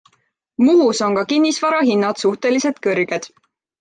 Muhus 0.69 1.01
on 1.09 1.17
ka 1.19 1.23
kinnisvara 1.33 1.83
hinnad 1.91 2.23
suhteliselt 2.25 2.81
kõrged. 2.89 3.29